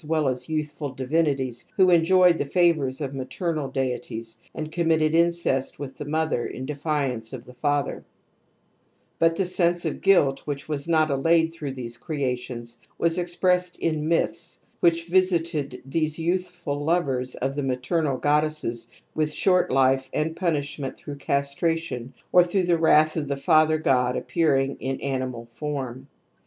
[0.07, 5.77] well as youthful divinities who enjoyed the favours of maternal deities and committed J incest
[5.77, 8.03] with the mother in defiance of the father/
[9.19, 14.07] But the sense of guilt which was not allayedV through these creations, was expressed in)
[14.09, 20.79] myths which visited these youthful lovers of tl^ maternal goddesses with short life and punish
[20.79, 26.07] ment through castration or through the wrath of the father god appearing in animal form.